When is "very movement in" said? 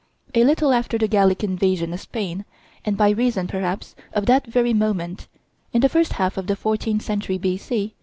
4.47-5.81